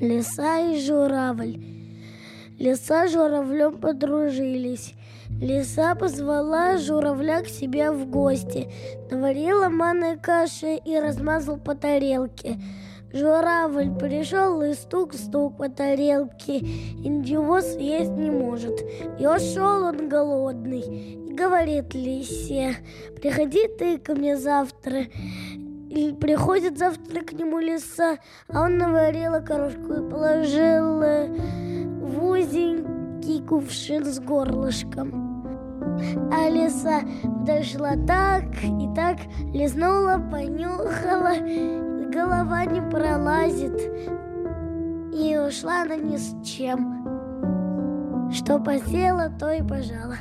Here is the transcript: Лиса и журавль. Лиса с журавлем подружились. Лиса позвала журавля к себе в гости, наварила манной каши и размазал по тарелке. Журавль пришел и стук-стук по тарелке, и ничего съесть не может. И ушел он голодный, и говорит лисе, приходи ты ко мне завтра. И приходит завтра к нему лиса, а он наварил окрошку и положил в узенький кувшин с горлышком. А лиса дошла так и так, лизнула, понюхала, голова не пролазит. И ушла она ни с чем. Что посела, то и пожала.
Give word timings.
Лиса 0.00 0.60
и 0.60 0.80
журавль. 0.80 1.58
Лиса 2.56 3.08
с 3.08 3.12
журавлем 3.12 3.78
подружились. 3.78 4.94
Лиса 5.40 5.96
позвала 5.96 6.78
журавля 6.78 7.42
к 7.42 7.48
себе 7.48 7.90
в 7.90 8.08
гости, 8.08 8.70
наварила 9.10 9.68
манной 9.68 10.16
каши 10.16 10.76
и 10.76 10.96
размазал 11.00 11.56
по 11.56 11.74
тарелке. 11.74 12.60
Журавль 13.12 13.90
пришел 13.98 14.62
и 14.62 14.74
стук-стук 14.74 15.56
по 15.56 15.68
тарелке, 15.68 16.58
и 16.58 17.08
ничего 17.08 17.60
съесть 17.60 18.12
не 18.12 18.30
может. 18.30 18.80
И 19.18 19.26
ушел 19.26 19.82
он 19.82 20.08
голодный, 20.08 21.16
и 21.28 21.32
говорит 21.32 21.92
лисе, 21.92 22.76
приходи 23.20 23.66
ты 23.76 23.98
ко 23.98 24.14
мне 24.14 24.36
завтра. 24.36 25.06
И 25.90 26.12
приходит 26.12 26.78
завтра 26.78 27.22
к 27.22 27.32
нему 27.32 27.58
лиса, 27.58 28.18
а 28.48 28.64
он 28.64 28.76
наварил 28.76 29.34
окрошку 29.34 29.94
и 29.94 30.10
положил 30.10 31.00
в 32.06 32.24
узенький 32.24 33.42
кувшин 33.42 34.04
с 34.04 34.20
горлышком. 34.20 35.28
А 36.32 36.48
лиса 36.48 37.00
дошла 37.46 37.94
так 38.06 38.44
и 38.62 38.94
так, 38.94 39.16
лизнула, 39.54 40.22
понюхала, 40.30 41.34
голова 42.12 42.64
не 42.66 42.82
пролазит. 42.90 43.80
И 45.14 45.36
ушла 45.38 45.82
она 45.82 45.96
ни 45.96 46.16
с 46.16 46.36
чем. 46.44 48.30
Что 48.30 48.58
посела, 48.58 49.30
то 49.40 49.50
и 49.50 49.62
пожала. 49.62 50.16